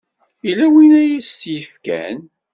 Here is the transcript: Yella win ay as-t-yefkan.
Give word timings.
Yella 0.47 0.67
win 0.73 0.91
ay 1.01 1.11
as-t-yefkan. 1.19 2.17